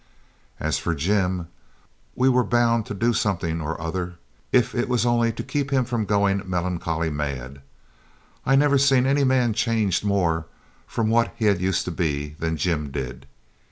[0.59, 1.47] As for Jim,
[2.15, 4.15] we were bound to do something or other,
[4.51, 7.61] if it was only to keep him from going melancholy mad.
[8.43, 10.47] I never seen any man changed more
[10.87, 13.27] from what he used to be than Jim did.